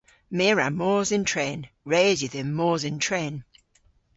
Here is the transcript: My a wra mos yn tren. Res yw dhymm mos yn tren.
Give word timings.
My 0.35 0.45
a 0.51 0.53
wra 0.55 0.67
mos 0.79 1.09
yn 1.15 1.25
tren. 1.31 1.59
Res 1.91 2.19
yw 2.25 2.31
dhymm 2.33 2.51
mos 2.57 2.81
yn 2.89 2.97
tren. 3.05 3.35